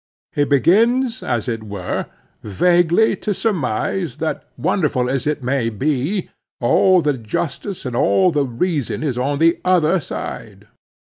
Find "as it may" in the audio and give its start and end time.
5.07-5.69